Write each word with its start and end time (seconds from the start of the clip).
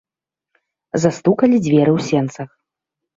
Застукалі 1.03 1.59
дзверы 1.65 1.91
ў 1.97 2.07
сенцах. 2.09 2.49